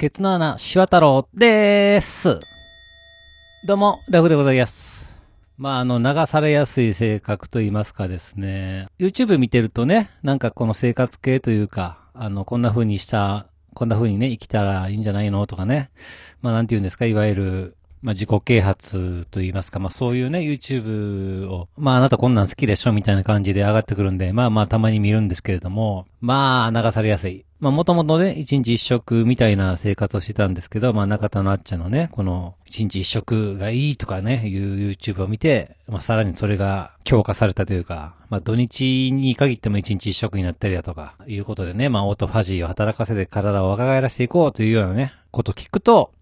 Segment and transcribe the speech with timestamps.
[0.00, 2.38] ケツの穴、シワ太郎でーす。
[3.66, 5.08] どうも、ラフでございます。
[5.56, 8.86] まあ、あの、流されやすい性格と言いますかですね。
[9.00, 15.90] YouTube 見てるとね、なんかこの生活系というか、あの、こんな風にした、こんな風にね、生きたらいいんじゃないのとかね。
[16.42, 27.44] まあ、なんて言うんですか、いわゆる、まあ、自己啓発と言いますか、まあ、そういうね、YouTube を、まあ、あなたこんなん好きでしょみたいな感じで上がってくるんで、まあまあ、たまに見るんですけれども、まあ、流されやすい。
[27.60, 46.12] まあ、もともとね、一日一食みたいな生活をしてたんですけど、まあ、中田のあっちゃんのね、この、一日一食がいいとかね、いう YouTube を見て、まあ、さらにそれが強化されたというか、まあ、土日に限っても一日一食になったりだとか、いうことでね、まあ、オートファジーを働かせて体を若返らせていこうというようなね、ことを聞くと、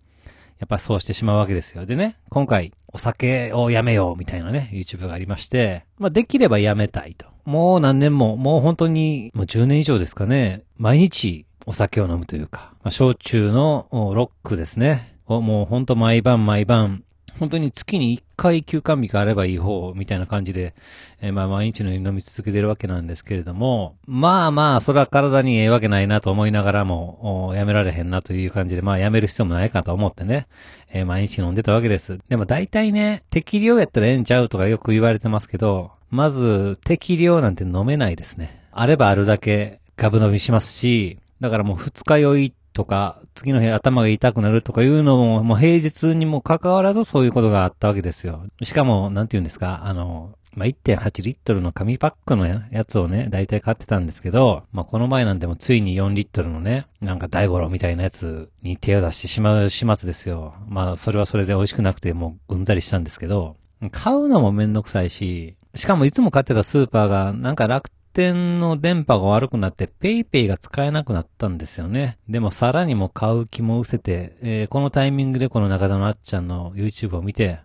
[0.59, 1.87] やっぱそうしてしまうわけですよ。
[1.87, 7.27] でね、今回、お酒をやめようみたいなね、YouTube がありまして、まあできればやめたいと。
[7.45, 15.16] もう何年も、もう本当に、もう10年以上ですかね、毎日お酒を飲むというか、まあ、焼酎のロックですね。
[15.27, 17.03] をもう本当毎晩毎晩、
[17.39, 20.75] 本当に月に1回休館日があればいい方、みたいな感じで、
[21.20, 30.47] えーまあ毎日のように飲み続けてるわけなんですけれども、まあまあ、それは体にええわけないなと思いながらも、やめられへんなという感じで、まあやめる必要もないかと思ってね、
[30.91, 32.19] えー毎日飲んでたわけです。
[32.28, 38.62] でも大体ね、適量やったらええんちゃうとかよく言われてますけど、まず適量なんて飲めないですね。
[38.73, 48.44] あればあるだけガブ飲みしますし、だからもう二日酔いとか、次の日頭が痛くなるとかいうのも、もう平日にも関わらずそういうことがあったわけですよ。
[48.62, 60.52] しかも、なんて言うんですか、あの、まあ、1.8リットルの紙パックのやつをね、大体買ってたんですけど、まあ、この前なんでもついに4リットルのね、なんか大五郎みたいなやつに手を出してしまう始末ですよ。
[60.69, 63.56] まあ、それはそれで美味しくなくてもううんざりしたんですけど、
[63.91, 72.17] 買うのもめんどくさいし、しかもいつも買ってたスーパーがなんか楽天の電波が悪くなって、ペイペイが使えなくなったんですよね。
[72.31, 77.61] でもさらにも買う気も失せて、えーこのタイミングでこの中田のあっちゃんの YouTube を見て、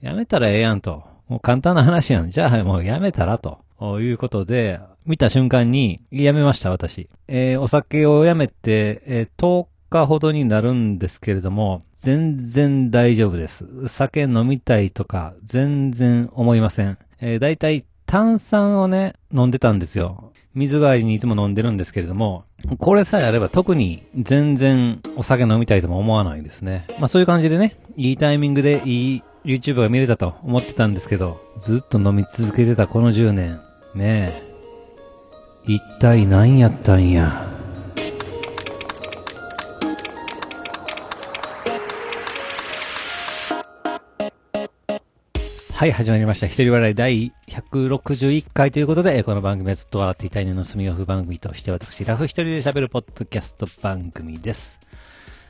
[0.00, 1.02] やめたらええやんと。
[1.26, 2.30] もう簡単な話やん。
[2.30, 3.58] じゃあもうやめたらと。
[4.00, 7.08] いうことで、見た瞬間に、やめました、私。
[7.26, 13.88] えーお酒をやめて、えー10日ほどになるんですけれども、全然大丈夫です。
[13.88, 16.98] 酒飲みたいとか、全然思いません。
[17.20, 20.34] えー、だいたい炭酸をね、飲んでたんですよ。
[20.54, 22.44] 水代わりにいつも飲んでるんですけれども、
[22.76, 26.86] これさえあれば特に全然お酒飲みたいとも思わないですね。
[26.98, 33.60] まあそういう感じでね、いいタイミングでいい YouTube が見れたと思ってたんですけど、ずっと飲み続けてたこの10年、
[33.94, 34.42] ねえ、
[35.64, 37.51] 一体何やったんや。
[45.82, 46.46] はい、始まりました。
[46.46, 54.78] 一人笑い第161回ということで、この番組はずっと笑っていたいねの住みオフ番組として私、ラフ一人で喋るポッドキャスト番組です。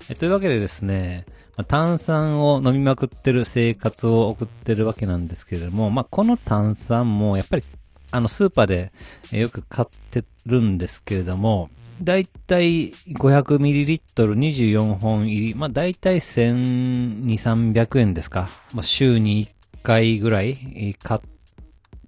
[0.09, 1.26] えというわけでですね、
[1.59, 7.62] まあ炭酸を飲みまくってる生活を送ってるわけなんですけれども、まあ、この炭酸もやっぱり、
[8.10, 8.91] あの、スーパーで
[9.32, 11.69] よく買ってるんですけれども、
[12.03, 18.49] だいたい 500ml24 本入り、まあ、だいたい1200、300円ですか？
[18.72, 19.50] まあ、週に1
[19.82, 21.20] 回ぐらい買っ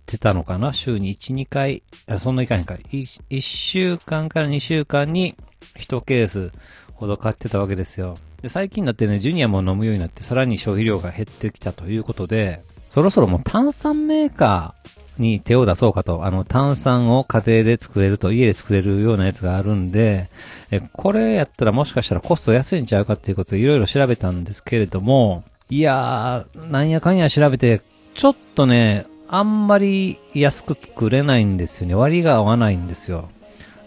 [0.06, 0.72] てたのかな？
[0.72, 2.74] 週に1、2回、あそんないかへんか。
[2.74, 5.36] 1, 週間から2週間に
[5.76, 6.52] 1ケース
[6.92, 8.16] ほど買ってたわけですよ。
[8.42, 20.28] で、最近になってね、ジュニアも飲むようになって、さらに消費量が減ってきたということで、そろそろもう炭酸メーカーに手を出そうかと、あの炭酸を家庭で作れると、家で作れるようなやつがあるんで、
[20.70, 27.80] え、これやったらもしかしたらコスト安いんちゃうかっていうことをいろいろ調べたんですけれども、いやー、なんやかんや調べて、
[28.14, 31.94] ちょっとね、あんまり安く作れないんですよね。
[31.94, 33.30] 割が合わないんですよ。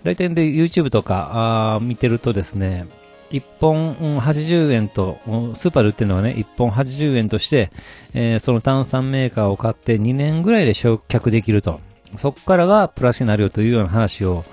[0.04, 2.88] 大体で YouTube とかあ見てるとですね、
[3.32, 5.20] 1本80円と、
[5.54, 7.72] スーパーで売ってるのはね、1本80円として、
[8.14, 11.80] えーその炭酸メーカーを買って2年ぐらいで焼却できると。
[12.16, 14.46] そこからがプラスになるよというような話を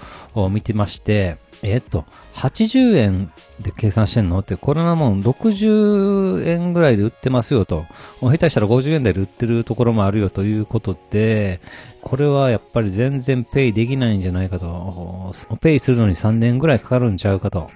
[0.51, 2.05] 見てまして、えっと、
[2.35, 4.41] 80円で計算してんの？
[4.41, 7.87] って、これなもん60円ぐらいで売ってますよと。
[8.21, 11.61] もう下手したら50円台で売ってるところもあるよということで、
[12.03, 15.33] これはやっぱり全然ペイできないんじゃないかと。
[15.61, 17.71] ペイするのに3年ぐらいかかるんちゃうかと。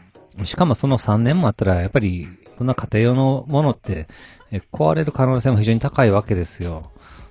[0.45, 4.07] しかもその3年もあったら、やっぱり、そんな家庭用のものって、
[4.73, 6.91] 壊れる可能性も非常に高いわけですよ。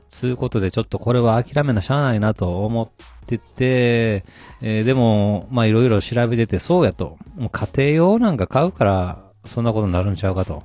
[0.09, 2.89] そうことで、ちょっとこれは諦めなしゃあないなと思っ
[3.25, 4.23] てて、
[4.61, 7.17] えーでも、まいろいろ調べてて、そうやと。
[7.35, 10.63] もう家庭用なんか買うから、そんなことになるんちゃうかと。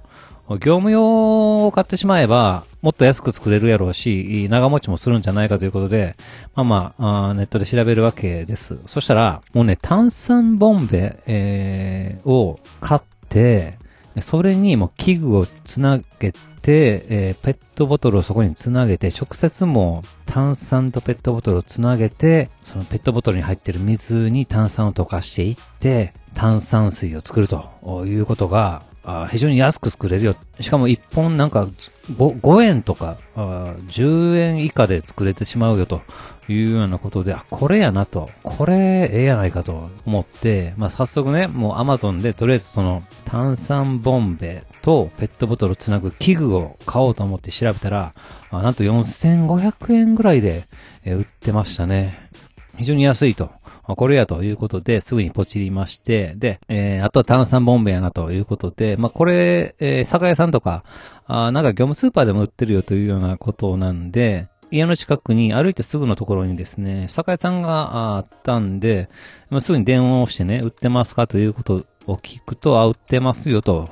[0.58, 6.16] 業務用を買ってしまえば、もっと安く作れるやろうし、長持ちもするんじゃないかということで、
[6.54, 8.78] まあまあ、あネットで調べるわけです。
[8.86, 13.78] そしたら、もうね、炭酸ボンベ、えーを買って、
[14.20, 30.36] それにもう器具をつなげて、えー、ペットボトルをそこにつなげて、直接も炭酸とペットボトルをつなげて、そのペットボトルに入ってる水に炭酸を溶かしていって、炭酸水を作るということが、あ非常に安く作れるよ。
[30.60, 31.68] しかも1本なんか
[32.12, 36.02] 5, 5円とかあ10円以下で作れてしまうよと
[36.48, 48.14] いうようなことで、あ、これやなと、これええやないかと思って、まあ早速ね、もう Amazon でとりあえずその炭酸ボンベとペットボトルをつなぐ器具を買おうと思って調べたら、
[48.50, 50.64] なんと4500円ぐらいで、
[51.06, 52.30] 売ってましたね。
[52.76, 53.50] 非常に安いと。
[53.84, 60.84] これやということで、すぐにポチりまして、で、えー、あとは炭酸ボンベやなということで、まあ、これ、えー、酒屋さんとか、
[61.26, 69.10] あなんか業務スーパーでも売ってるよというようなことなんで、家の近くに歩いてすぐのところにですね、酒屋さんがあったんで、
[69.50, 73.90] まあ、すぐに電話をしてね、売ってますかということを聞くと、あ、売ってますよと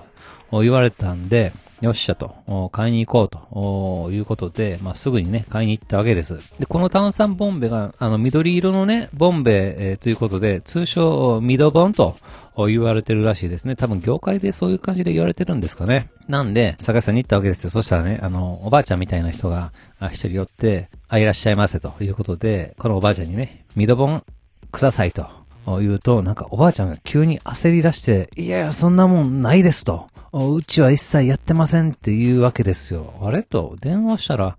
[0.52, 6.38] 言われたんで、よっしゃと、買いに行こうということで、まあ、すぐにね、買いに行ったわけです。
[6.58, 12.16] で、この炭酸ボンベが、あの、緑色のね、ボンベ、えー、ということで、通称、ミドボンと
[12.68, 13.76] 言われてるらしいですね。
[13.76, 16.10] 多分、業界でそういう感じで言われてるんですかね。
[16.28, 17.70] なんで、坂井さんに行ったわけですよ。
[17.70, 19.72] そしたらね、あの、おばあちゃんみたいな人が、
[20.12, 24.22] 一人寄って、あ、いらっしゃいませということで、このおばあちゃんにね、ミドボン
[24.70, 25.26] くださいと。
[25.66, 30.08] 言うと、なんかおばあちゃんが急に焦り出して、いやいや、そんなもんないですと。
[30.32, 33.14] うちは一切やってませんっていうわけですよ。
[33.22, 34.56] あれと、電話したら、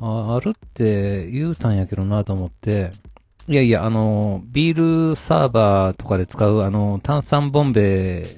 [0.00, 2.90] ああるって言うたんやけどなと思って、
[3.48, 7.82] いやいや、あの、ビールサーバーとかで使う、あの、炭酸ボンベ、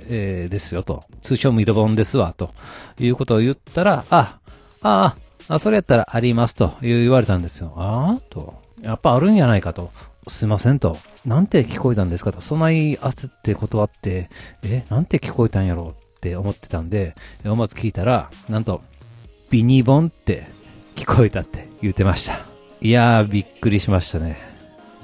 [0.09, 1.05] えー、ですよと。
[1.21, 2.55] 通称ミドボンですわ、と
[2.99, 4.39] いうことを言ったら、あ、
[4.83, 5.17] あ
[5.49, 7.73] あ、それやったらありますと言われたんですよ。
[7.77, 8.63] ああと。
[8.81, 9.91] やっぱあるんやないかと。
[10.27, 10.99] すいませんと。
[11.27, 12.41] なんて聞こえたんですかと。
[12.41, 14.31] そない焦って断って、
[14.63, 18.81] え、なんて聞こえたんやろって思ってたんで、思わず聞いたら、なんと、
[19.51, 20.47] ビニボンって
[20.97, 22.41] 聞こえたって言ってました。
[22.81, 24.39] いやー、びっくりしましたね。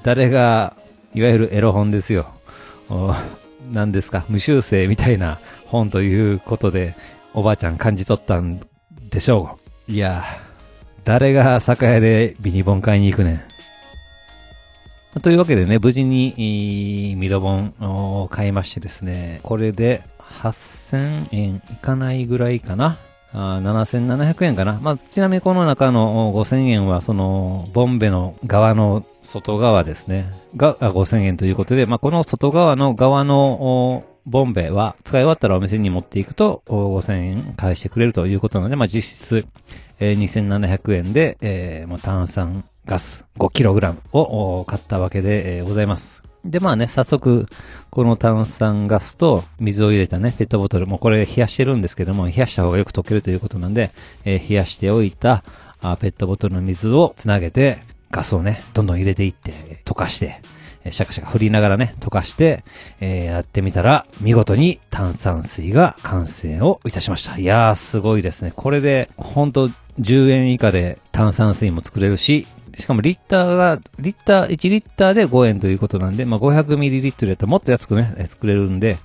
[0.02, 0.74] 誰が、
[1.14, 2.32] いわゆるエロ本ですよ。
[3.70, 6.94] 何ですか、無修正みたいな本ということで、
[7.34, 8.62] おばあちゃん感じ取ったん
[9.10, 9.58] でしょ
[9.88, 9.92] う。
[9.92, 10.24] いやー、
[11.04, 13.44] 誰が酒屋でビニボン買いに行くね
[15.16, 15.20] ん。
[15.20, 22.98] というわけでね、無事に、ミドボンを買いましてですね、これで8000円いかないぐらいかな。
[23.32, 24.78] あ7700円かな。
[24.80, 30.32] まあ、ちなみにこの中の5000円は、その、ボンベの側の外側ですね。
[30.56, 39.46] が、5000円ということで、まあ、この外側の側のボンベは、使い終わったらお店に持っていくと、5000円返してくれるということなので、まあ、実質、
[40.00, 46.29] えー、2700円で、えー、炭酸ガス 5kg を買ったわけで、ございます。
[46.44, 47.46] で、まあね、早速、
[47.90, 53.92] この炭酸ガスと水を入れたね、ペットボトル、もうこれ冷やしてるんですけども、冷やした方がよく溶けるということなんで、
[54.24, 55.44] えー、冷やしておいた
[55.82, 57.78] あペットボトルの水をつなげて、
[58.10, 60.40] ガスをね、どんどん入れていって、溶かして、
[60.88, 62.64] シャカシャカ振りながらね、溶かして、
[63.00, 67.38] えー、やってみたら、見事に炭酸水が完成をいたしました。
[67.38, 68.52] いやー、すごいですね。
[68.56, 69.68] これで、ほんと
[70.00, 72.46] 10円以下で炭酸水も作れるし、
[72.76, 78.98] しかもリッターが、リッター、1リッターで5円ということなんで、まあ、500ミリリットルやったらもっと安くね、作れるんで、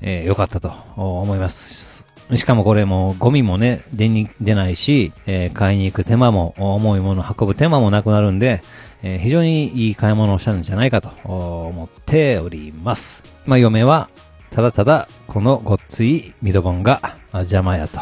[0.00, 2.06] えー、よかったと思います。
[2.34, 8.62] しかもこれもゴミもね、出に、出ないし、えー、買いに行く手間も、重いもの運ぶ手間もなくなるんで、
[9.02, 13.24] えー、非常にいい買い物をしたんじゃないかと思っております。
[13.46, 14.08] まあ、嫁は、
[14.50, 18.00] ただただ、このごっついミドボンが邪魔やと。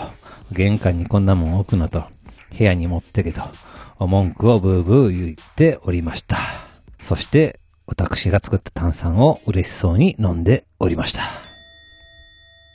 [0.53, 2.05] 玄関にこんなもん置くなと。
[2.57, 3.43] 部屋に持ってけと。
[4.07, 6.39] 文句をブーブー言っておりました。
[7.01, 11.23] そして、私が作った炭酸を嬉しそうに飲んでおりました。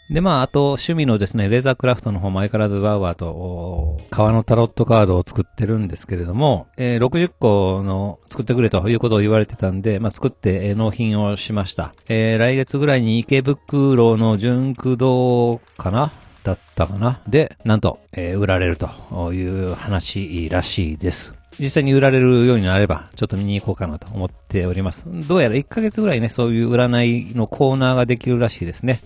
[0.09, 11.95] で、まあ、あと、趣味のですね、レーザークラフトの方も相変わらずワーワーと、革のタロットカードを作ってるんですけれども、えー、60個の作ってくれということを言われてたんで、まあ、作って、えー、納品をしました。
[12.09, 16.11] えー、来月ぐらいに池袋の純駆動かな
[16.43, 17.21] だったかな。
[17.27, 18.89] で、なんと、えー、売られると
[19.33, 21.33] いう話らしいです。
[21.59, 25.05] 実際に売られるようになれば、ちょっと見に行こうかなと思っております。
[25.27, 29.01] どうやら1ヶ月ぐらいね、そういう占いのコーナーができるらしいですね。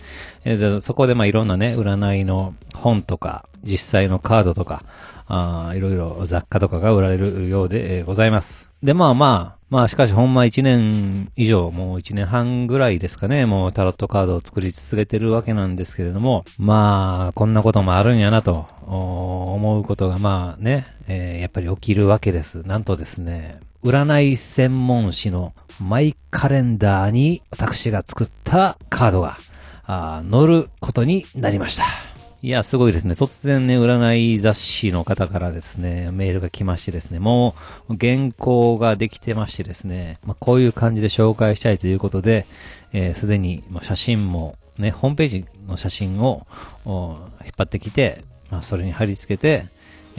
[0.46, 4.84] えー、そこでまあいろんなね、占いの本とか、実際のカードとか、
[5.28, 8.72] あいろいろ雑貨とかが売られるようで、ございます。
[8.82, 22.64] で、まあまあ、まあしかしほんま1年以上、もう1年半ぐらいですかね、もうタロットカードを作り続けてるわけなんですけれども、まあ、こんなこともあるんやなと、思うことがまあね、えー、やっぱり起きるわけです。
[22.64, 29.38] なんとですね、占い専門誌のマイカレンダーに私が作ったカードが
[29.86, 32.07] あ載ることになりました。
[32.44, 33.14] いや、すごいですね。
[33.14, 37.56] 突然ね、占い雑誌の方からですね、メールが来ましてですね、も
[37.90, 42.46] う原稿ができてましてですね、まあ、こういう感じで紹介したいということで、
[42.94, 46.46] えーすでに写真もね、ホームページの写真を
[46.86, 49.68] 引っ張ってきて、まあ、それに貼り付けて、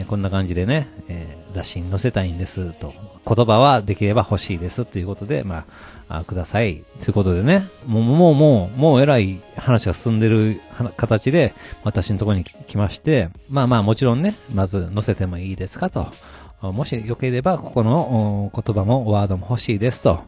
[0.07, 2.93] こんな感じでね、えー雑誌に載せたいんですと、
[3.27, 5.65] 言葉はできれば欲しいですということで、ま
[6.09, 6.85] あ、あください。
[7.01, 10.61] ということでね、もう、もう、もう、もう偉い話が進んでる
[10.97, 16.09] 形で、私のところに来まして、まあまあもちろんね、まず載せてもいいですかと。
[16.61, 20.23] もしよければ、ここの言葉もワードも欲しいですと。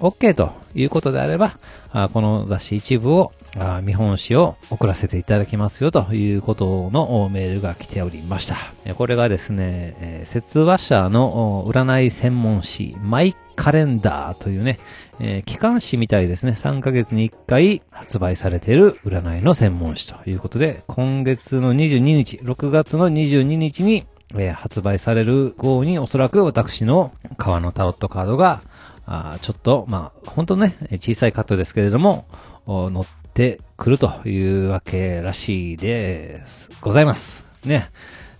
[0.00, 1.58] OK ということであれば、
[1.92, 8.56] あこの雑誌一部を、あ見本紙を送らせていただきますよということのメールが来ておりました。
[8.94, 14.78] これがですね、えー説話者の占い専門誌、マイカレンダーというね、
[15.20, 28.62] えー機関誌みたいですね、3ヶ月に1回発売されている占いの専門誌ということで、今月の22日、6月の22日に、えー発売される号におそらく私の川のタロットカードが、
[29.06, 32.26] あちょっと、まあ、本当ね、小さいカットですけれども、
[32.66, 36.70] お乗ってくるというわけらしいです。
[36.80, 37.44] ございます。
[37.66, 37.90] ね。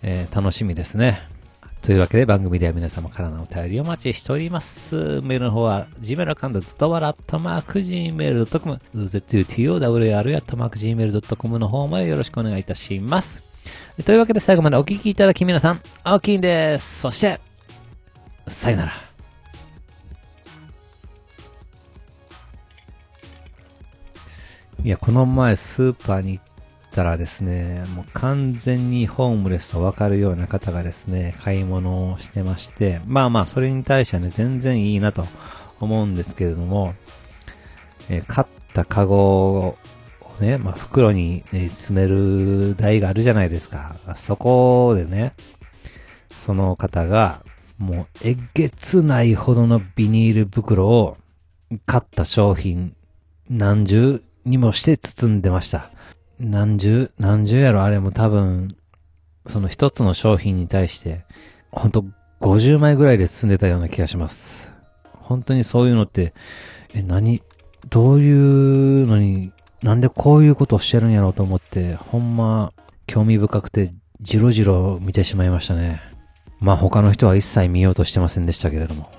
[0.02, 1.20] えー楽しみですね。
[1.82, 5.20] というわけで番組では皆様からのお便りをお待ちしております。
[5.20, 13.42] メールの方は gmail アカウントずっとわらっとマーク gmail.com zutowr やっとマーク gmail.com の方までよろしくお願いいたします。
[14.06, 17.00] というわけで最後までお聞きいただき皆さん、青金です。
[17.00, 17.38] そして、
[18.48, 19.05] さよなら。
[24.86, 26.44] いや、この前スーパーに行っ
[26.92, 35.26] たらですね、もう完全にホームレスとわかるような方がですね、買い物をしてまして、まあまあ、それに対してはね、全然いいなと
[35.80, 36.94] 思うんですけれども、
[38.08, 39.76] えー買ったカゴを
[40.38, 43.96] ね、まあ袋に、え詰める台があるじゃないですか。
[44.14, 45.32] そこでね、
[46.30, 47.42] その方が、
[47.78, 51.16] もうえげつないほどのビニール袋を
[51.86, 52.94] 買った商品
[53.50, 55.90] 何重にもして包んでました。
[56.38, 58.76] 何重、何重やろあれも多分、
[59.46, 61.24] その一つの商品に対して、
[61.72, 62.04] ほんと
[62.40, 64.72] 50枚ぐらいで包んでたような気がします。
[65.12, 66.32] 本当にそういうのって、
[66.94, 67.42] え、何、
[67.90, 72.72] どういうのに、なんでこういうことをしてるんやろうと思って、ほんま、
[73.08, 76.00] 興味深くて、じろじろ見てしまいましたね。
[76.60, 79.10] まあ他の人は一切見ようとしてませんでしたけれども。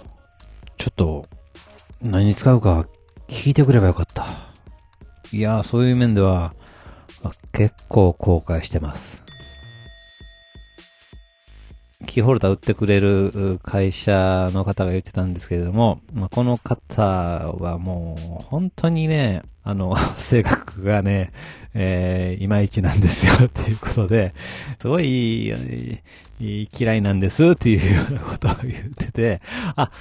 [0.77, 1.27] ちょっと、
[2.01, 2.87] 何に使うか
[3.27, 4.46] 聞いてくればよかった。
[5.33, 6.53] いや、そういう面では、
[7.51, 9.23] 結構後悔してます。
[12.05, 21.31] キーホルダー売ってくれる会社の方が言ってたんですけれども、まあ、この方はもう本当にね、あの、 性格がね、
[21.73, 24.33] えー、いまいちなんですよっていうことで、
[24.79, 25.53] すごい、
[26.39, 29.41] 嫌いなんですっていうようなことを言ってて、
[29.75, 29.91] あ、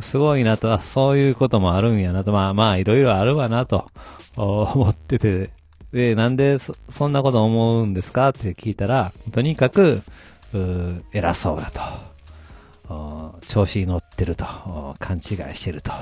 [0.00, 3.90] すごいなと、そういうこともあるんやなと、まあまあいろいろあるわなと
[4.36, 5.50] 思ってて、
[5.92, 10.02] で、なんでそそんなこと思うんですかって聞いたら、とにかく、
[11.12, 11.80] 偉そうだと。
[13.46, 14.44] 調子に乗ってると。
[14.98, 15.22] 勘違い
[15.54, 15.92] してると。